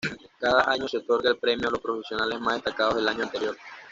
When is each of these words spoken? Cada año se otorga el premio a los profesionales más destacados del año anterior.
Cada 0.39 0.63
año 0.67 0.87
se 0.87 0.97
otorga 0.97 1.29
el 1.29 1.37
premio 1.37 1.67
a 1.67 1.69
los 1.69 1.79
profesionales 1.79 2.39
más 2.41 2.55
destacados 2.55 2.95
del 2.95 3.07
año 3.07 3.21
anterior. 3.21 3.55